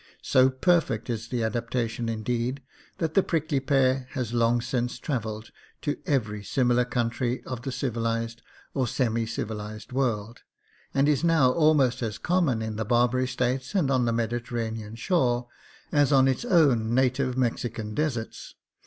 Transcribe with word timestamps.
So 0.23 0.49
perfect 0.49 1.11
is 1.11 1.27
the 1.27 1.43
adaptation, 1.43 2.09
indeed, 2.09 2.63
that 2.97 3.13
the 3.13 3.21
prickly 3.21 3.59
pear 3.59 4.07
has 4.13 4.33
long 4.33 4.59
since 4.59 4.97
travelled 4.97 5.51
to 5.83 5.99
every 6.07 6.43
similar 6.43 6.85
country 6.85 7.43
of 7.43 7.61
the 7.61 7.71
civilized 7.71 8.41
or 8.73 8.87
semi 8.87 9.27
civilized 9.27 9.91
world, 9.91 10.39
and 10.91 11.07
is 11.07 11.23
now 11.23 11.51
almost 11.51 12.01
as 12.01 12.17
common 12.17 12.63
in 12.63 12.77
the 12.77 12.83
Barbary 12.83 13.27
States 13.27 13.75
and 13.75 13.91
on 13.91 14.05
the 14.05 14.11
Mediterranean 14.11 14.95
shore 14.95 15.47
as 15.91 16.11
on 16.11 16.27
its 16.27 16.45
own 16.45 16.95
native 16.95 17.37
Mexican 17.37 17.93
deserts. 17.93 18.55